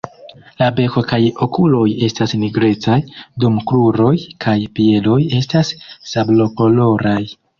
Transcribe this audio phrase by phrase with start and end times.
[0.59, 2.97] La beko kaj okuloj estas nigrecaj,
[3.45, 4.15] dum kruroj
[4.47, 5.73] kaj piedoj estas
[6.15, 7.21] sablokoloraj.